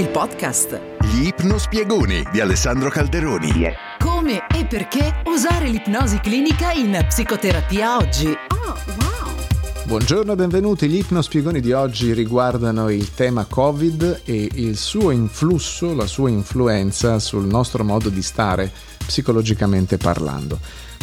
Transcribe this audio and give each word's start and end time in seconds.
il 0.00 0.08
podcast. 0.08 0.80
Gli 1.02 1.26
ipnospiegoni 1.26 2.24
di 2.32 2.40
Alessandro 2.40 2.88
Calderoni. 2.88 3.52
Come 3.98 4.46
e 4.48 4.64
perché 4.64 5.20
usare 5.26 5.68
l'ipnosi 5.68 6.20
clinica 6.20 6.72
in 6.72 7.04
psicoterapia 7.06 7.98
oggi. 7.98 8.28
Oh, 8.28 8.78
wow! 8.96 9.34
Buongiorno 9.84 10.32
e 10.32 10.36
benvenuti. 10.36 10.88
Gli 10.88 10.96
ipnospiegoni 10.96 11.60
di 11.60 11.72
oggi 11.72 12.14
riguardano 12.14 12.88
il 12.88 13.12
tema 13.12 13.44
Covid 13.44 14.22
e 14.24 14.48
il 14.54 14.78
suo 14.78 15.10
influsso, 15.10 15.92
la 15.92 16.06
sua 16.06 16.30
influenza 16.30 17.18
sul 17.18 17.44
nostro 17.44 17.84
modo 17.84 18.08
di 18.08 18.22
stare 18.22 18.72
psicologicamente 19.04 19.98
parlando. 19.98 20.58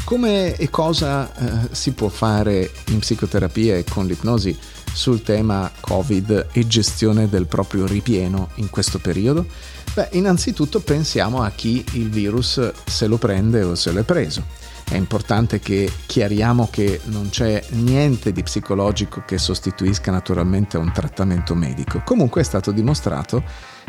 Come 0.08 0.56
e 0.56 0.70
cosa 0.70 1.30
eh, 1.36 1.68
si 1.72 1.92
può 1.92 2.08
fare 2.08 2.72
in 2.92 3.00
psicoterapia 3.00 3.76
e 3.76 3.84
con 3.84 4.08
l'ipnosi 4.08 4.58
sul 4.94 5.22
tema 5.22 5.70
Covid 5.82 6.48
e 6.54 6.66
gestione 6.66 7.28
del 7.28 7.46
proprio 7.46 7.86
ripieno 7.86 8.52
in 8.56 8.70
questo 8.70 9.00
periodo? 9.00 9.46
Beh, 9.94 10.08
innanzitutto 10.14 10.80
pensiamo 10.80 11.42
a 11.42 11.50
chi 11.50 11.84
il 11.96 12.10
virus 12.10 12.72
se 12.86 13.08
lo 13.08 13.18
prende 13.18 13.64
o 13.64 13.76
se 13.76 13.92
l'è 13.92 14.04
preso. 14.04 14.46
È 14.90 14.96
importante 14.96 15.60
che 15.60 15.92
chiariamo 16.06 16.70
che 16.72 17.02
non 17.06 17.28
c'è 17.30 17.62
niente 17.72 18.32
di 18.32 18.42
psicologico 18.42 19.22
che 19.26 19.38
sostituisca 19.38 20.12
naturalmente 20.12 20.78
un 20.78 20.94
trattamento 20.94 21.56
medico. 21.56 22.02
Comunque 22.06 22.40
è 22.40 22.46
stato 22.46 22.72
dimostrato 22.72 23.44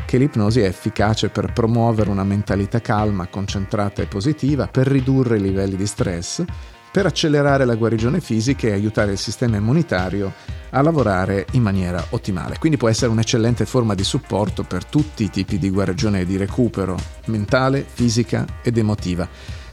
che 0.05 0.19
l'ipnosi 0.19 0.61
è 0.61 0.67
efficace 0.67 1.29
per 1.29 1.53
promuovere 1.53 2.11
una 2.11 2.25
mentalità 2.25 2.81
calma, 2.81 3.29
concentrata 3.29 4.03
e 4.03 4.07
positiva, 4.07 4.67
per 4.67 4.89
ridurre 4.89 5.37
i 5.37 5.41
livelli 5.41 5.77
di 5.77 5.87
stress, 5.87 6.43
per 6.91 7.07
accelerare 7.07 7.65
la 7.65 7.77
guarigione 7.77 8.21
fisica 8.21 8.67
e 8.67 8.73
aiutare 8.73 9.13
il 9.13 9.19
sistema 9.19 9.57
immunitario 9.57 10.33
a 10.71 10.83
lavorare 10.83 11.47
in 11.53 11.63
maniera 11.63 12.05
ottimale. 12.11 12.59
Quindi 12.59 12.77
può 12.77 12.89
essere 12.89 13.13
un'eccellente 13.13 13.67
forma 13.67 13.95
di 13.95 14.05
supporto 14.05 14.65
per 14.65 14.85
tutti 14.85 15.23
i 15.23 15.31
tipi 15.31 15.59
di 15.59 15.71
guarigione 15.71 16.23
e 16.23 16.27
di 16.27 16.37
recupero 16.37 16.99
mentale, 17.27 17.87
fisica 17.89 18.45
ed 18.63 18.77
emotiva. 18.77 19.29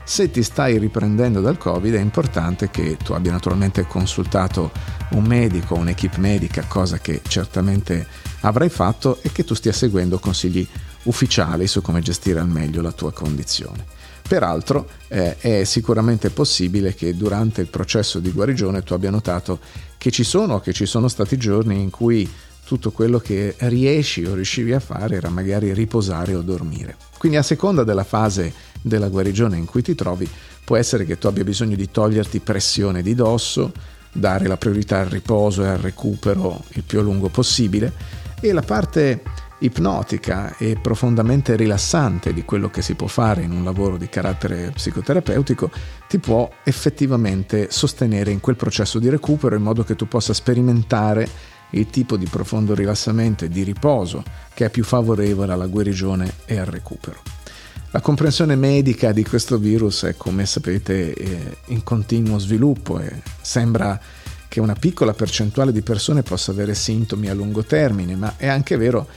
Se 0.07 0.29
ti 0.29 0.43
stai 0.43 0.77
riprendendo 0.77 1.41
dal 1.41 1.57
Covid 1.57 1.95
è 1.95 1.99
importante 1.99 2.69
che 2.69 2.95
tu 2.95 3.13
abbia 3.13 3.31
naturalmente 3.31 3.87
consultato 3.87 4.71
un 5.09 5.23
medico, 5.23 5.73
un'equipe 5.73 6.19
medica, 6.19 6.63
cosa 6.67 6.99
che 6.99 7.21
certamente 7.27 8.05
avrai 8.41 8.69
fatto 8.69 9.17
e 9.23 9.31
che 9.31 9.43
tu 9.43 9.55
stia 9.55 9.73
seguendo 9.73 10.19
consigli 10.19 10.65
ufficiali 11.03 11.65
su 11.65 11.81
come 11.81 12.01
gestire 12.01 12.39
al 12.39 12.47
meglio 12.47 12.83
la 12.83 12.91
tua 12.91 13.11
condizione. 13.11 13.83
Peraltro 14.27 14.87
eh, 15.07 15.37
è 15.37 15.63
sicuramente 15.63 16.29
possibile 16.29 16.93
che 16.93 17.15
durante 17.15 17.61
il 17.61 17.67
processo 17.67 18.19
di 18.19 18.31
guarigione 18.31 18.83
tu 18.83 18.93
abbia 18.93 19.09
notato 19.09 19.59
che 19.97 20.11
ci 20.11 20.23
sono 20.23 20.59
che 20.59 20.71
ci 20.71 20.85
sono 20.85 21.07
stati 21.07 21.35
giorni 21.37 21.81
in 21.81 21.89
cui 21.89 22.31
tutto 22.65 22.91
quello 22.91 23.19
che 23.19 23.55
riesci 23.59 24.25
o 24.25 24.33
riuscivi 24.33 24.73
a 24.73 24.79
fare 24.79 25.15
era 25.15 25.29
magari 25.29 25.73
riposare 25.73 26.33
o 26.35 26.41
dormire. 26.41 26.97
Quindi 27.17 27.37
a 27.37 27.43
seconda 27.43 27.83
della 27.83 28.03
fase 28.03 28.51
della 28.81 29.07
guarigione 29.07 29.57
in 29.57 29.65
cui 29.65 29.81
ti 29.81 29.95
trovi, 29.95 30.29
può 30.63 30.75
essere 30.75 31.05
che 31.05 31.17
tu 31.17 31.27
abbia 31.27 31.43
bisogno 31.43 31.75
di 31.75 31.89
toglierti 31.89 32.39
pressione 32.39 33.01
di 33.01 33.15
dosso, 33.15 33.71
dare 34.11 34.47
la 34.47 34.57
priorità 34.57 34.99
al 34.99 35.07
riposo 35.07 35.63
e 35.63 35.67
al 35.67 35.77
recupero 35.77 36.63
il 36.69 36.83
più 36.83 36.99
a 36.99 37.03
lungo 37.03 37.29
possibile 37.29 37.91
e 38.39 38.51
la 38.51 38.61
parte 38.61 39.21
ipnotica 39.59 40.57
e 40.57 40.77
profondamente 40.81 41.55
rilassante 41.55 42.33
di 42.33 42.43
quello 42.43 42.69
che 42.69 42.81
si 42.81 42.95
può 42.95 43.07
fare 43.07 43.41
in 43.41 43.51
un 43.51 43.63
lavoro 43.63 43.97
di 43.97 44.09
carattere 44.09 44.71
psicoterapeutico 44.71 45.71
ti 46.09 46.19
può 46.19 46.49
effettivamente 46.63 47.67
sostenere 47.71 48.31
in 48.31 48.41
quel 48.41 48.57
processo 48.57 48.99
di 48.99 49.09
recupero 49.09 49.55
in 49.55 49.61
modo 49.61 49.83
che 49.83 49.95
tu 49.95 50.07
possa 50.07 50.33
sperimentare 50.33 51.27
il 51.71 51.87
tipo 51.87 52.17
di 52.17 52.27
profondo 52.27 52.73
rilassamento 52.73 53.45
e 53.45 53.49
di 53.49 53.63
riposo 53.63 54.23
che 54.53 54.65
è 54.65 54.69
più 54.69 54.83
favorevole 54.83 55.51
alla 55.51 55.67
guarigione 55.67 56.33
e 56.45 56.57
al 56.57 56.65
recupero. 56.65 57.21
La 57.91 58.01
comprensione 58.01 58.55
medica 58.55 59.11
di 59.11 59.23
questo 59.23 59.57
virus 59.57 60.03
è, 60.03 60.15
come 60.17 60.45
sapete, 60.45 61.57
in 61.67 61.83
continuo 61.83 62.37
sviluppo 62.39 62.99
e 62.99 63.21
sembra 63.41 63.99
che 64.47 64.59
una 64.59 64.73
piccola 64.73 65.13
percentuale 65.13 65.71
di 65.71 65.81
persone 65.81 66.21
possa 66.21 66.51
avere 66.51 66.75
sintomi 66.75 67.29
a 67.29 67.33
lungo 67.33 67.63
termine, 67.63 68.15
ma 68.15 68.33
è 68.37 68.47
anche 68.47 68.75
vero 68.77 69.07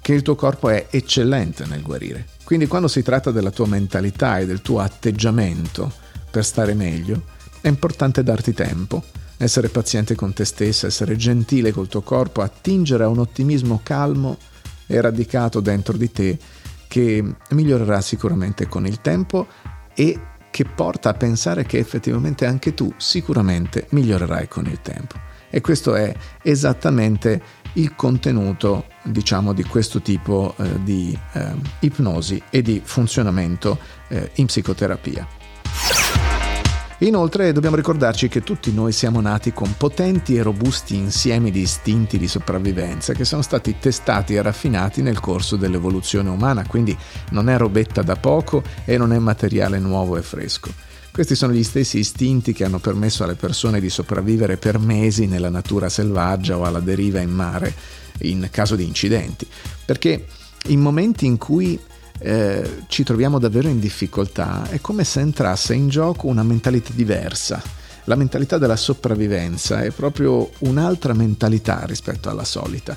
che 0.00 0.12
il 0.12 0.22
tuo 0.22 0.34
corpo 0.34 0.68
è 0.68 0.86
eccellente 0.90 1.64
nel 1.66 1.82
guarire. 1.82 2.26
Quindi 2.44 2.66
quando 2.66 2.88
si 2.88 3.02
tratta 3.02 3.30
della 3.30 3.50
tua 3.50 3.66
mentalità 3.66 4.38
e 4.38 4.46
del 4.46 4.62
tuo 4.62 4.80
atteggiamento 4.80 5.92
per 6.30 6.44
stare 6.44 6.74
meglio, 6.74 7.24
è 7.60 7.68
importante 7.68 8.22
darti 8.22 8.52
tempo, 8.52 9.02
essere 9.36 9.68
paziente 9.68 10.14
con 10.14 10.32
te 10.32 10.44
stessa, 10.44 10.86
essere 10.86 11.16
gentile 11.16 11.72
col 11.72 11.88
tuo 11.88 12.02
corpo, 12.02 12.42
attingere 12.42 13.04
a 13.04 13.08
un 13.08 13.18
ottimismo 13.18 13.80
calmo 13.82 14.38
e 14.86 15.00
radicato 15.00 15.60
dentro 15.60 15.96
di 15.96 16.10
te 16.10 16.38
che 16.88 17.24
migliorerà 17.50 18.00
sicuramente 18.00 18.68
con 18.68 18.86
il 18.86 19.00
tempo 19.00 19.46
e 19.94 20.20
che 20.50 20.64
porta 20.64 21.10
a 21.10 21.14
pensare 21.14 21.64
che 21.64 21.78
effettivamente 21.78 22.46
anche 22.46 22.74
tu 22.74 22.92
sicuramente 22.96 23.88
migliorerai 23.90 24.46
con 24.46 24.66
il 24.66 24.80
tempo. 24.80 25.16
E 25.50 25.60
questo 25.60 25.94
è 25.96 26.14
esattamente 26.42 27.42
il 27.74 27.94
contenuto, 27.96 28.86
diciamo, 29.02 29.52
di 29.52 29.64
questo 29.64 30.00
tipo 30.00 30.54
eh, 30.58 30.82
di 30.82 31.18
eh, 31.32 31.54
ipnosi 31.80 32.40
e 32.50 32.62
di 32.62 32.80
funzionamento 32.84 33.78
eh, 34.08 34.30
in 34.34 34.46
psicoterapia. 34.46 35.26
Inoltre 36.98 37.52
dobbiamo 37.52 37.74
ricordarci 37.74 38.28
che 38.28 38.42
tutti 38.42 38.72
noi 38.72 38.92
siamo 38.92 39.20
nati 39.20 39.52
con 39.52 39.74
potenti 39.76 40.36
e 40.36 40.42
robusti 40.42 40.94
insiemi 40.94 41.50
di 41.50 41.62
istinti 41.62 42.18
di 42.18 42.28
sopravvivenza 42.28 43.14
che 43.14 43.24
sono 43.24 43.42
stati 43.42 43.76
testati 43.80 44.34
e 44.34 44.42
raffinati 44.42 45.02
nel 45.02 45.18
corso 45.18 45.56
dell'evoluzione 45.56 46.30
umana, 46.30 46.64
quindi 46.66 46.96
non 47.30 47.48
è 47.48 47.58
robetta 47.58 48.02
da 48.02 48.14
poco 48.14 48.62
e 48.84 48.96
non 48.96 49.12
è 49.12 49.18
materiale 49.18 49.80
nuovo 49.80 50.16
e 50.16 50.22
fresco. 50.22 50.72
Questi 51.10 51.34
sono 51.34 51.52
gli 51.52 51.64
stessi 51.64 51.98
istinti 51.98 52.52
che 52.52 52.64
hanno 52.64 52.78
permesso 52.78 53.24
alle 53.24 53.34
persone 53.34 53.80
di 53.80 53.90
sopravvivere 53.90 54.56
per 54.56 54.78
mesi 54.78 55.26
nella 55.26 55.50
natura 55.50 55.88
selvaggia 55.88 56.56
o 56.56 56.64
alla 56.64 56.80
deriva 56.80 57.20
in 57.20 57.30
mare 57.30 57.74
in 58.20 58.48
caso 58.50 58.76
di 58.76 58.84
incidenti, 58.84 59.46
perché 59.84 60.26
in 60.66 60.80
momenti 60.80 61.26
in 61.26 61.38
cui 61.38 61.78
eh, 62.18 62.82
ci 62.86 63.02
troviamo 63.02 63.38
davvero 63.38 63.68
in 63.68 63.80
difficoltà, 63.80 64.68
è 64.68 64.80
come 64.80 65.04
se 65.04 65.20
entrasse 65.20 65.74
in 65.74 65.88
gioco 65.88 66.26
una 66.26 66.42
mentalità 66.42 66.92
diversa. 66.94 67.62
La 68.04 68.16
mentalità 68.16 68.58
della 68.58 68.76
sopravvivenza 68.76 69.82
è 69.82 69.90
proprio 69.90 70.50
un'altra 70.58 71.14
mentalità 71.14 71.84
rispetto 71.86 72.28
alla 72.28 72.44
solita. 72.44 72.96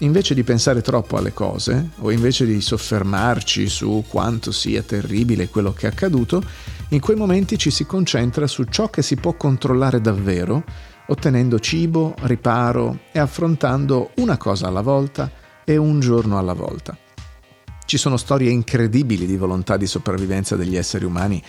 Invece 0.00 0.34
di 0.34 0.42
pensare 0.42 0.82
troppo 0.82 1.16
alle 1.16 1.32
cose, 1.32 1.90
o 2.00 2.10
invece 2.10 2.44
di 2.44 2.60
soffermarci 2.60 3.68
su 3.68 4.04
quanto 4.06 4.52
sia 4.52 4.82
terribile 4.82 5.48
quello 5.48 5.72
che 5.72 5.86
è 5.86 5.90
accaduto, 5.90 6.42
in 6.88 7.00
quei 7.00 7.16
momenti 7.16 7.58
ci 7.58 7.70
si 7.70 7.86
concentra 7.86 8.46
su 8.46 8.64
ciò 8.64 8.88
che 8.90 9.02
si 9.02 9.16
può 9.16 9.34
controllare 9.34 10.00
davvero, 10.00 10.64
ottenendo 11.08 11.58
cibo, 11.58 12.14
riparo 12.22 13.00
e 13.12 13.18
affrontando 13.18 14.10
una 14.16 14.36
cosa 14.36 14.66
alla 14.66 14.82
volta 14.82 15.30
e 15.64 15.76
un 15.76 16.00
giorno 16.00 16.38
alla 16.38 16.54
volta. 16.54 16.96
Ci 17.86 17.98
sono 17.98 18.16
storie 18.16 18.50
incredibili 18.50 19.26
di 19.26 19.36
volontà 19.36 19.76
di 19.76 19.86
sopravvivenza 19.86 20.56
degli 20.56 20.76
esseri 20.76 21.04
umani 21.04 21.40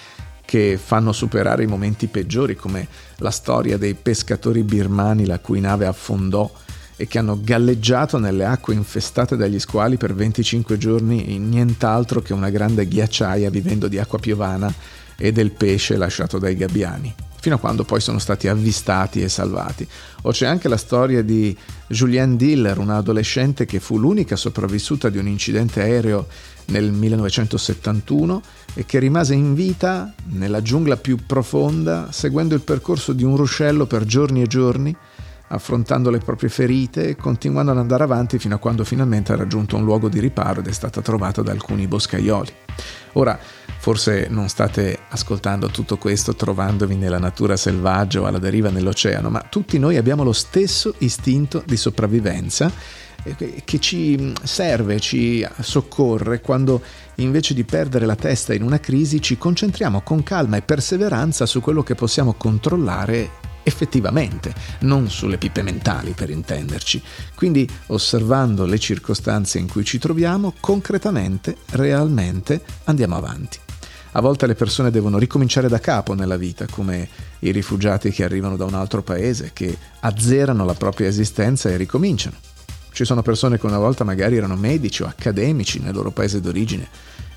che 0.46 0.78
fanno 0.78 1.12
superare 1.12 1.64
i 1.64 1.68
momenti 1.68 2.06
peggiori, 2.06 2.56
come 2.56 2.88
la 3.18 3.32
storia 3.32 3.76
dei 3.78 3.96
pescatori 3.96 4.62
birmani 4.62 5.26
la 5.26 5.40
cui 5.40 5.60
nave 5.60 5.88
affondò 5.88 6.50
e 6.96 7.08
che 7.08 7.18
hanno 7.18 7.40
galleggiato 7.42 8.20
nelle 8.20 8.46
acque 8.46 8.76
infestate 8.76 9.36
dagli 9.36 9.60
squali 9.60 9.98
per 9.98 10.14
25 10.14 10.78
giorni 10.78 11.34
in 11.34 11.50
nient'altro 11.50 12.22
che 12.22 12.34
una 12.34 12.52
grande 12.52 12.88
ghiacciaia 12.88 13.50
vivendo 13.50 13.88
di 13.88 13.98
acqua 13.98 14.20
piovana 14.20 14.72
e 15.18 15.32
del 15.32 15.50
pesce 15.50 15.98
lasciato 15.98 16.38
dai 16.38 16.56
gabbiani 16.56 17.16
fino 17.40 17.56
a 17.56 17.60
quando 17.60 17.84
poi 17.84 18.02
sono 18.02 18.20
stati 18.20 18.48
avvistati 18.48 19.22
e 19.22 19.30
salvati. 19.30 19.88
O 20.24 20.32
c'è 20.32 20.46
anche 20.46 20.68
la 20.68 20.78
storia 20.78 21.22
di 21.22 21.56
Julianne 21.88 22.36
Diller, 22.36 22.78
una 22.78 22.98
adolescente 22.98 23.66
che 23.66 23.80
fu 23.80 23.98
l'unica 23.98 24.36
sopravvissuta 24.36 25.10
di 25.10 25.18
un 25.18 25.28
incidente 25.28 25.82
aereo 25.82 26.28
nel 26.68 26.92
1971 26.92 28.42
e 28.74 28.86
che 28.86 29.00
rimase 29.00 29.34
in 29.34 29.54
vita 29.54 30.14
nella 30.32 30.62
giungla 30.62 30.98
più 30.98 31.26
profonda 31.26 32.12
seguendo 32.12 32.56
il 32.56 32.62
percorso 32.62 33.14
di 33.14 33.24
un 33.24 33.38
ruscello 33.38 33.86
per 33.86 34.04
giorni 34.04 34.42
e 34.42 34.48
giorni 34.48 34.96
affrontando 35.50 36.10
le 36.10 36.20
proprie 36.20 36.50
ferite 36.50 37.10
e 37.10 37.16
continuando 37.16 37.72
ad 37.72 37.78
andare 37.78 38.04
avanti 38.04 38.40
fino 38.40 38.56
a 38.56 38.60
quando 38.60 38.84
finalmente 38.84 39.32
ha 39.32 39.36
raggiunto 39.38 39.76
un 39.76 39.84
luogo 39.84 40.10
di 40.10 40.20
riparo 40.20 40.60
ed 40.60 40.68
è 40.68 40.72
stata 40.72 41.02
trovata 41.02 41.42
da 41.42 41.52
alcuni 41.52 41.88
boscaioli. 41.88 42.54
Ora, 43.14 43.40
forse 43.80 44.28
non 44.30 44.50
state 44.50 45.00
ascoltando 45.10 45.68
tutto 45.68 45.98
questo 45.98 46.36
trovandovi 46.36 46.96
nella 46.96 47.20
natura 47.20 47.56
selvaggia 47.56 48.22
o 48.22 48.26
alla 48.26 48.40
deriva 48.40 48.70
nell'oceano, 48.70 49.30
ma 49.30 49.42
tutti 49.42 49.80
noi 49.80 49.98
abbiamo 49.98 50.24
lo 50.24 50.34
stesso 50.34 50.94
istinto 51.00 51.64
di 51.66 51.78
sopravvivenza 51.78 52.72
eh, 53.24 53.62
che 53.64 53.80
ci 53.80 54.34
serve, 54.44 55.00
ci 55.00 55.48
soccorre 55.60 56.42
quando 56.42 56.82
invece 57.16 57.54
di 57.54 57.64
perdere 57.64 58.06
la 58.06 58.16
testa 58.16 58.54
in 58.54 58.62
una 58.62 58.80
crisi 58.80 59.22
ci 59.22 59.38
concentriamo 59.38 60.02
con 60.02 60.22
calma 60.22 60.58
e 60.58 60.62
perseveranza 60.62 61.46
su 61.46 61.60
quello 61.62 61.82
che 61.82 61.96
possiamo 61.96 62.34
controllare 62.34 63.46
effettivamente, 63.68 64.54
non 64.80 65.10
sulle 65.10 65.38
pippe 65.38 65.62
mentali 65.62 66.12
per 66.12 66.30
intenderci. 66.30 67.02
Quindi 67.36 67.70
osservando 67.88 68.66
le 68.66 68.80
circostanze 68.80 69.60
in 69.60 69.68
cui 69.68 69.84
ci 69.84 69.98
troviamo, 69.98 70.54
concretamente, 70.62 71.58
realmente 71.72 72.62
andiamo 72.86 73.18
avanti. 73.18 73.60
A 74.12 74.22
volte 74.22 74.48
le 74.48 74.56
persone 74.56 74.90
devono 74.90 75.18
ricominciare 75.18 75.68
da 75.68 75.80
capo 75.80 76.14
nella 76.14 76.38
vita, 76.38 76.66
come 76.66 77.10
i 77.40 77.52
rifugiati 77.52 78.10
che 78.10 78.24
arrivano 78.24 78.56
da 78.56 78.64
un 78.64 78.74
altro 78.74 79.04
paese, 79.04 79.52
che 79.52 79.78
azzerano 80.00 80.64
la 80.64 80.74
propria 80.74 81.08
esistenza 81.08 81.70
e 81.70 81.76
ricominciano. 81.76 82.38
Ci 82.94 83.04
sono 83.04 83.22
persone 83.22 83.60
che 83.60 83.66
una 83.66 83.78
volta 83.78 84.06
magari 84.06 84.38
erano 84.38 84.56
medici 84.56 85.04
o 85.04 85.08
accademici 85.08 85.80
nel 85.80 85.94
loro 85.94 86.10
paese 86.12 86.40
d'origine 86.40 86.88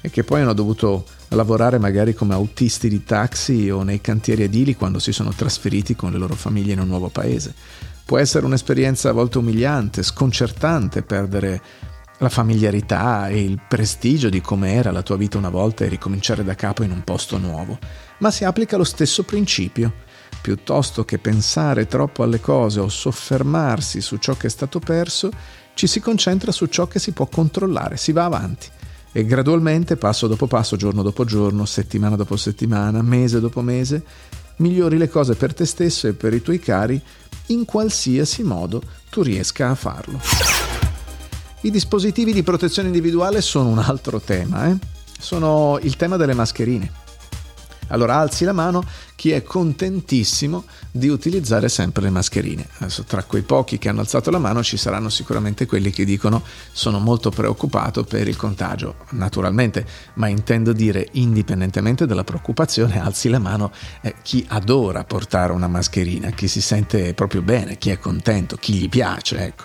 e 0.01 0.11
che 0.11 0.25
poi 0.25 0.41
hanno 0.41 0.55
dovuto 0.55 1.05
lavorare 1.29 1.79
magari 1.79 2.15
come 2.15 2.35
autisti 2.35 2.89
di 2.89 3.05
taxi 3.05 3.71
o 3.71 3.83
nei 3.83 4.01
cantieri 4.01 4.45
edili 4.45 4.75
quando 4.75 4.99
si 4.99 5.13
sono 5.13 5.33
trasferiti 5.33 5.95
con 5.95 6.11
le 6.13 6.19
loro 6.19 6.35
famiglie 6.35 6.73
in 6.73 6.81
un 6.81 6.89
nuovo 6.89 7.09
paese. 7.09 7.55
Può 8.05 8.19
essere 8.19 8.47
un'esperienza 8.47 9.11
a 9.11 9.13
volte 9.13 9.39
umiliante, 9.39 10.03
sconcertante 10.03 11.03
perdere 11.03 11.63
la 12.19 12.29
familiarità 12.29 13.29
e 13.29 13.43
il 13.43 13.61
prestigio 13.67 14.29
di 14.29 14.41
come 14.41 14.75
era 14.75 14.91
la 14.91 15.03
tua 15.03 15.17
vita 15.17 15.39
una 15.39 15.49
volta 15.49 15.85
e 15.85 15.89
ricominciare 15.89 16.45
da 16.45 16.55
capo 16.55 16.83
in 16.83 16.91
un 16.91 17.03
posto 17.03 17.39
nuovo, 17.39 17.79
ma 18.19 18.31
si 18.31 18.45
applica 18.45 18.77
lo 18.77 18.85
stesso 18.85 19.23
principio. 19.23 20.09
Piuttosto 20.43 21.05
che 21.05 21.19
pensare 21.19 21.87
troppo 21.87 22.23
alle 22.23 22.41
cose 22.41 22.81
o 22.81 22.89
soffermarsi 22.89 24.01
su 24.01 24.17
ciò 24.17 24.35
che 24.35 24.49
è 24.49 24.51
stato 24.51 24.81
perso, 24.81 25.31
ci 25.75 25.87
si 25.87 26.01
concentra 26.01 26.51
su 26.51 26.67
ciò 26.67 26.87
che 26.89 26.99
si 26.99 27.13
può 27.13 27.27
controllare, 27.27 27.97
si 27.97 28.13
va 28.13 28.25
avanti 28.25 28.69
e 29.13 29.25
gradualmente, 29.25 29.97
passo 29.97 30.27
dopo 30.27 30.47
passo, 30.47 30.77
giorno 30.77 31.03
dopo 31.03 31.25
giorno, 31.25 31.65
settimana 31.65 32.17
dopo 32.17 32.37
settimana, 32.37 33.03
mese 33.03 33.41
dopo 33.41 33.61
mese, 33.61 34.03
migliori 34.57 34.99
le 34.99 35.09
cose 35.09 35.35
per 35.35 35.53
te 35.53 35.65
stesso 35.65 36.07
e 36.07 36.13
per 36.13 36.33
i 36.33 36.43
tuoi 36.43 36.59
cari 36.59 37.01
in 37.47 37.65
qualsiasi 37.65 38.43
modo 38.43 38.83
tu 39.11 39.23
riesca 39.23 39.71
a 39.71 39.75
farlo. 39.75 40.21
I 41.63 41.71
dispositivi 41.71 42.33
di 42.33 42.43
protezione 42.43 42.89
individuale 42.89 43.41
sono 43.41 43.69
un 43.69 43.79
altro 43.79 44.21
tema, 44.21 44.69
eh? 44.69 44.77
sono 45.19 45.79
il 45.83 45.97
tema 45.97 46.17
delle 46.17 46.35
mascherine. 46.35 47.10
Allora 47.91 48.17
alzi 48.17 48.45
la 48.45 48.53
mano 48.53 48.85
chi 49.15 49.31
è 49.31 49.43
contentissimo 49.43 50.65
di 50.91 51.09
utilizzare 51.09 51.69
sempre 51.69 52.03
le 52.03 52.11
mascherine. 52.11 52.67
Adesso 52.79 53.05
tra 53.05 53.23
quei 53.23 53.43
pochi 53.43 53.79
che 53.79 53.89
hanno 53.89 54.01
alzato 54.01 54.31
la 54.31 54.39
mano 54.39 54.63
ci 54.63 54.77
saranno 54.77 55.09
sicuramente 55.09 55.67
quelli 55.67 55.91
che 55.91 56.05
dicono 56.05 56.43
sono 56.73 56.99
molto 56.99 57.31
preoccupato 57.31 58.05
per 58.05 58.29
il 58.29 58.37
contagio. 58.37 58.97
Naturalmente, 59.11 59.87
ma 60.15 60.29
intendo 60.29 60.73
dire 60.73 61.09
indipendentemente 61.13 62.07
dalla 62.07 62.25
preoccupazione, 62.25 63.01
alzi 63.01 63.29
la 63.29 63.39
mano 63.39 63.73
eh, 64.01 64.17
chi 64.23 64.45
adora 64.49 65.05
portare 65.05 65.53
una 65.53 65.69
mascherina, 65.69 66.31
chi 66.31 66.49
si 66.49 66.61
sente 66.61 67.15
proprio 67.15 67.43
bene, 67.43 67.79
chi 67.79 67.91
è 67.91 67.99
contento, 67.99 68.57
chi 68.57 68.75
gli 68.75 68.89
piace, 68.89 69.39
ecco 69.39 69.65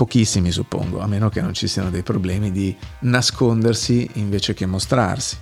pochissimi 0.00 0.50
suppongo, 0.50 1.00
a 1.00 1.06
meno 1.06 1.28
che 1.28 1.42
non 1.42 1.52
ci 1.52 1.68
siano 1.68 1.90
dei 1.90 2.02
problemi 2.02 2.50
di 2.50 2.74
nascondersi 3.00 4.08
invece 4.14 4.54
che 4.54 4.64
mostrarsi. 4.64 5.36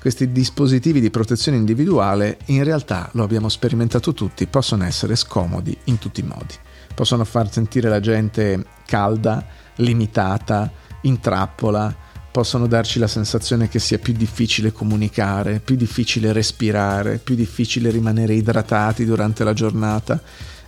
Questi 0.00 0.30
dispositivi 0.30 1.00
di 1.00 1.10
protezione 1.10 1.58
individuale 1.58 2.38
in 2.46 2.62
realtà, 2.62 3.10
lo 3.14 3.24
abbiamo 3.24 3.48
sperimentato 3.48 4.14
tutti, 4.14 4.46
possono 4.46 4.84
essere 4.84 5.16
scomodi 5.16 5.76
in 5.84 5.98
tutti 5.98 6.20
i 6.20 6.24
modi. 6.24 6.54
Possono 6.94 7.24
far 7.24 7.50
sentire 7.50 7.88
la 7.88 8.00
gente 8.00 8.64
calda, 8.86 9.44
limitata, 9.76 10.70
in 11.02 11.20
trappola, 11.20 11.94
possono 12.30 12.68
darci 12.68 13.00
la 13.00 13.08
sensazione 13.08 13.68
che 13.68 13.80
sia 13.80 13.98
più 13.98 14.12
difficile 14.12 14.72
comunicare, 14.72 15.60
più 15.60 15.74
difficile 15.74 16.32
respirare, 16.32 17.18
più 17.18 17.34
difficile 17.34 17.90
rimanere 17.90 18.34
idratati 18.34 19.04
durante 19.04 19.42
la 19.42 19.52
giornata 19.52 20.20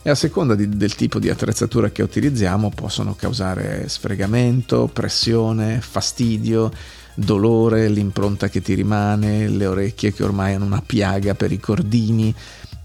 e 0.02 0.10
a 0.10 0.14
seconda 0.14 0.54
di, 0.54 0.68
del 0.68 0.94
tipo 0.94 1.18
di 1.18 1.28
attrezzatura 1.28 1.90
che 1.90 2.02
utilizziamo 2.02 2.70
possono 2.74 3.14
causare 3.14 3.88
sfregamento, 3.88 4.88
pressione, 4.92 5.80
fastidio, 5.80 6.72
dolore, 7.14 7.88
l'impronta 7.88 8.48
che 8.48 8.60
ti 8.60 8.74
rimane, 8.74 9.48
le 9.48 9.66
orecchie 9.66 10.12
che 10.12 10.22
ormai 10.22 10.54
hanno 10.54 10.64
una 10.64 10.82
piaga 10.84 11.34
per 11.34 11.52
i 11.52 11.58
cordini. 11.58 12.34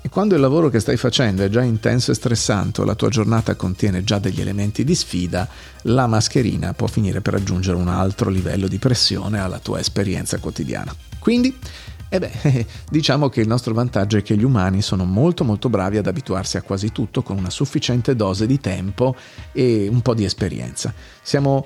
E 0.01 0.09
quando 0.09 0.35
il 0.35 0.41
lavoro 0.41 0.69
che 0.69 0.79
stai 0.79 0.97
facendo 0.97 1.43
è 1.43 1.49
già 1.49 1.63
intenso 1.63 2.11
e 2.11 2.13
stressante 2.13 2.85
la 2.85 2.93
tua 2.93 3.09
giornata 3.09 3.55
contiene 3.55 4.03
già 4.03 4.19
degli 4.19 4.39
elementi 4.39 4.83
di 4.83 4.93
sfida, 4.93 5.47
la 5.83 6.05
mascherina 6.05 6.73
può 6.73 6.85
finire 6.85 7.21
per 7.21 7.33
aggiungere 7.33 7.77
un 7.77 7.87
altro 7.87 8.29
livello 8.29 8.67
di 8.67 8.77
pressione 8.77 9.39
alla 9.39 9.57
tua 9.57 9.79
esperienza 9.79 10.37
quotidiana. 10.37 10.95
Quindi 11.17 11.57
e 12.07 12.19
beh, 12.19 12.65
diciamo 12.89 13.29
che 13.29 13.41
il 13.41 13.47
nostro 13.47 13.73
vantaggio 13.73 14.17
è 14.17 14.21
che 14.21 14.37
gli 14.37 14.43
umani 14.43 14.81
sono 14.81 15.05
molto 15.05 15.43
molto 15.43 15.69
bravi 15.69 15.97
ad 15.97 16.07
abituarsi 16.07 16.57
a 16.57 16.61
quasi 16.61 16.91
tutto 16.91 17.23
con 17.23 17.37
una 17.37 17.49
sufficiente 17.49 18.15
dose 18.15 18.45
di 18.45 18.59
tempo 18.59 19.15
e 19.51 19.87
un 19.89 20.01
po' 20.01 20.13
di 20.13 20.23
esperienza. 20.23 20.93
Siamo 21.21 21.65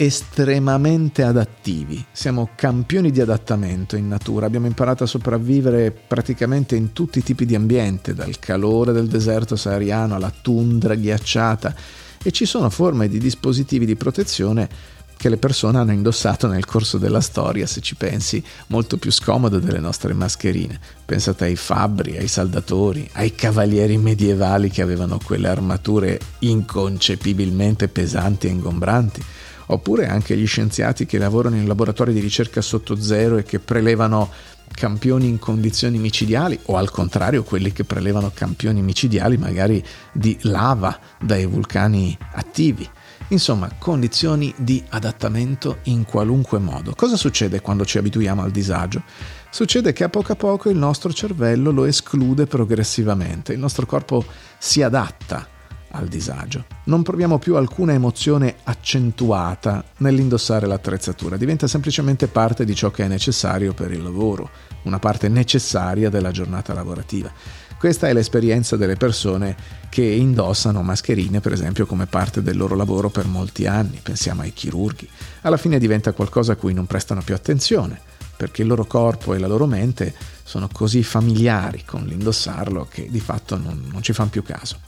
estremamente 0.00 1.24
adattivi, 1.24 2.04
siamo 2.12 2.50
campioni 2.54 3.10
di 3.10 3.20
adattamento 3.20 3.96
in 3.96 4.06
natura, 4.06 4.46
abbiamo 4.46 4.68
imparato 4.68 5.02
a 5.02 5.08
sopravvivere 5.08 5.90
praticamente 5.90 6.76
in 6.76 6.92
tutti 6.92 7.18
i 7.18 7.24
tipi 7.24 7.44
di 7.44 7.56
ambiente, 7.56 8.14
dal 8.14 8.38
calore 8.38 8.92
del 8.92 9.08
deserto 9.08 9.56
sahariano 9.56 10.14
alla 10.14 10.32
tundra 10.40 10.94
ghiacciata. 10.94 11.74
E 12.22 12.30
ci 12.30 12.46
sono 12.46 12.70
forme 12.70 13.08
di 13.08 13.18
dispositivi 13.18 13.86
di 13.86 13.96
protezione 13.96 14.68
che 15.16 15.28
le 15.28 15.36
persone 15.36 15.78
hanno 15.78 15.90
indossato 15.90 16.46
nel 16.46 16.64
corso 16.64 16.96
della 16.96 17.20
storia, 17.20 17.66
se 17.66 17.80
ci 17.80 17.96
pensi, 17.96 18.40
molto 18.68 18.98
più 18.98 19.10
scomode 19.10 19.58
delle 19.58 19.80
nostre 19.80 20.14
mascherine. 20.14 20.78
Pensate 21.04 21.46
ai 21.46 21.56
fabbri, 21.56 22.16
ai 22.16 22.28
saldatori, 22.28 23.08
ai 23.14 23.34
cavalieri 23.34 23.98
medievali 23.98 24.70
che 24.70 24.80
avevano 24.80 25.18
quelle 25.22 25.48
armature 25.48 26.20
inconcepibilmente 26.40 27.88
pesanti 27.88 28.46
e 28.46 28.50
ingombranti, 28.50 29.24
oppure 29.68 30.06
anche 30.06 30.36
gli 30.36 30.46
scienziati 30.46 31.06
che 31.06 31.18
lavorano 31.18 31.56
in 31.56 31.66
laboratori 31.66 32.12
di 32.12 32.20
ricerca 32.20 32.60
sotto 32.60 33.00
zero 33.00 33.36
e 33.38 33.42
che 33.42 33.58
prelevano 33.58 34.30
campioni 34.70 35.26
in 35.26 35.38
condizioni 35.38 35.98
micidiali 35.98 36.58
o 36.66 36.76
al 36.76 36.90
contrario 36.90 37.42
quelli 37.42 37.72
che 37.72 37.84
prelevano 37.84 38.30
campioni 38.32 38.82
micidiali 38.82 39.36
magari 39.36 39.82
di 40.12 40.36
lava 40.42 40.98
dai 41.20 41.46
vulcani 41.46 42.16
attivi. 42.32 42.88
Insomma, 43.30 43.70
condizioni 43.78 44.54
di 44.56 44.82
adattamento 44.88 45.78
in 45.84 46.04
qualunque 46.04 46.58
modo. 46.58 46.94
Cosa 46.94 47.16
succede 47.16 47.60
quando 47.60 47.84
ci 47.84 47.98
abituiamo 47.98 48.42
al 48.42 48.50
disagio? 48.50 49.02
Succede 49.50 49.92
che 49.92 50.04
a 50.04 50.08
poco 50.08 50.32
a 50.32 50.36
poco 50.36 50.70
il 50.70 50.76
nostro 50.76 51.12
cervello 51.12 51.70
lo 51.70 51.84
esclude 51.84 52.46
progressivamente, 52.46 53.52
il 53.52 53.58
nostro 53.58 53.84
corpo 53.84 54.24
si 54.58 54.82
adatta 54.82 55.56
al 55.92 56.08
disagio. 56.08 56.64
Non 56.84 57.02
proviamo 57.02 57.38
più 57.38 57.56
alcuna 57.56 57.92
emozione 57.92 58.56
accentuata 58.64 59.84
nell'indossare 59.98 60.66
l'attrezzatura, 60.66 61.36
diventa 61.36 61.66
semplicemente 61.66 62.26
parte 62.26 62.64
di 62.64 62.74
ciò 62.74 62.90
che 62.90 63.04
è 63.04 63.08
necessario 63.08 63.74
per 63.74 63.92
il 63.92 64.02
lavoro, 64.02 64.50
una 64.82 64.98
parte 64.98 65.28
necessaria 65.28 66.10
della 66.10 66.30
giornata 66.30 66.72
lavorativa. 66.72 67.30
Questa 67.78 68.08
è 68.08 68.12
l'esperienza 68.12 68.76
delle 68.76 68.96
persone 68.96 69.54
che 69.88 70.02
indossano 70.02 70.82
mascherine, 70.82 71.40
per 71.40 71.52
esempio, 71.52 71.86
come 71.86 72.06
parte 72.06 72.42
del 72.42 72.56
loro 72.56 72.74
lavoro 72.74 73.08
per 73.08 73.26
molti 73.26 73.66
anni. 73.68 74.00
Pensiamo 74.02 74.42
ai 74.42 74.52
chirurghi. 74.52 75.08
Alla 75.42 75.56
fine 75.56 75.78
diventa 75.78 76.12
qualcosa 76.12 76.52
a 76.54 76.56
cui 76.56 76.74
non 76.74 76.86
prestano 76.86 77.22
più 77.22 77.34
attenzione, 77.34 78.00
perché 78.36 78.62
il 78.62 78.68
loro 78.68 78.84
corpo 78.84 79.32
e 79.32 79.38
la 79.38 79.46
loro 79.46 79.66
mente 79.66 80.12
sono 80.42 80.68
così 80.72 81.04
familiari 81.04 81.84
con 81.84 82.04
l'indossarlo 82.04 82.88
che 82.90 83.06
di 83.08 83.20
fatto 83.20 83.56
non, 83.56 83.88
non 83.92 84.02
ci 84.02 84.12
fanno 84.12 84.30
più 84.30 84.42
caso. 84.42 84.87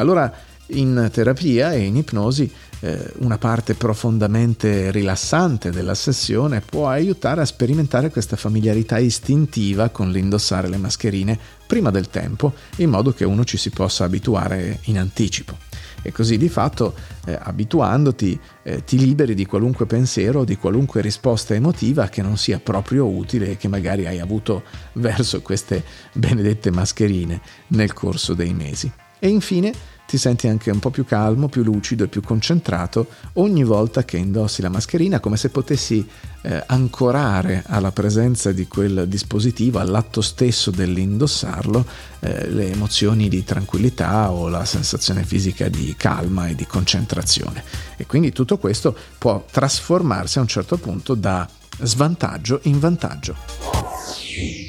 Allora 0.00 0.32
in 0.72 1.08
terapia 1.12 1.72
e 1.72 1.80
in 1.80 1.96
ipnosi 1.96 2.50
eh, 2.80 3.12
una 3.18 3.38
parte 3.38 3.74
profondamente 3.74 4.90
rilassante 4.90 5.70
della 5.70 5.94
sessione 5.94 6.60
può 6.60 6.88
aiutare 6.88 7.42
a 7.42 7.44
sperimentare 7.44 8.10
questa 8.10 8.36
familiarità 8.36 8.98
istintiva 8.98 9.90
con 9.90 10.10
l'indossare 10.10 10.68
le 10.68 10.78
mascherine 10.78 11.38
prima 11.66 11.90
del 11.90 12.08
tempo, 12.08 12.54
in 12.76 12.88
modo 12.88 13.12
che 13.12 13.24
uno 13.24 13.44
ci 13.44 13.56
si 13.56 13.70
possa 13.70 14.04
abituare 14.04 14.78
in 14.84 14.98
anticipo. 14.98 15.56
E 16.02 16.12
così 16.12 16.38
di 16.38 16.48
fatto, 16.48 16.94
eh, 17.26 17.38
abituandoti, 17.38 18.40
eh, 18.62 18.84
ti 18.84 18.98
liberi 18.98 19.34
di 19.34 19.44
qualunque 19.44 19.84
pensiero, 19.84 20.44
di 20.44 20.56
qualunque 20.56 21.02
risposta 21.02 21.54
emotiva 21.54 22.08
che 22.08 22.22
non 22.22 22.38
sia 22.38 22.58
proprio 22.58 23.06
utile 23.06 23.50
e 23.50 23.56
che 23.58 23.68
magari 23.68 24.06
hai 24.06 24.18
avuto 24.18 24.62
verso 24.94 25.42
queste 25.42 25.84
benedette 26.14 26.70
mascherine 26.70 27.42
nel 27.68 27.92
corso 27.92 28.32
dei 28.32 28.54
mesi. 28.54 28.90
E 29.18 29.28
infine 29.28 29.72
ti 30.10 30.18
senti 30.18 30.48
anche 30.48 30.72
un 30.72 30.80
po' 30.80 30.90
più 30.90 31.04
calmo, 31.04 31.48
più 31.48 31.62
lucido 31.62 32.02
e 32.02 32.08
più 32.08 32.20
concentrato 32.20 33.06
ogni 33.34 33.62
volta 33.62 34.04
che 34.04 34.16
indossi 34.16 34.60
la 34.60 34.68
mascherina, 34.68 35.20
come 35.20 35.36
se 35.36 35.50
potessi 35.50 36.04
eh, 36.42 36.64
ancorare 36.66 37.62
alla 37.64 37.92
presenza 37.92 38.50
di 38.50 38.66
quel 38.66 39.06
dispositivo, 39.06 39.78
all'atto 39.78 40.20
stesso 40.20 40.72
dell'indossarlo, 40.72 41.86
eh, 42.18 42.50
le 42.50 42.72
emozioni 42.72 43.28
di 43.28 43.44
tranquillità 43.44 44.32
o 44.32 44.48
la 44.48 44.64
sensazione 44.64 45.22
fisica 45.22 45.68
di 45.68 45.94
calma 45.96 46.48
e 46.48 46.56
di 46.56 46.66
concentrazione. 46.66 47.62
E 47.96 48.04
quindi 48.04 48.32
tutto 48.32 48.58
questo 48.58 48.96
può 49.16 49.44
trasformarsi 49.48 50.38
a 50.38 50.40
un 50.40 50.48
certo 50.48 50.76
punto 50.76 51.14
da 51.14 51.48
svantaggio 51.82 52.58
in 52.64 52.80
vantaggio. 52.80 53.36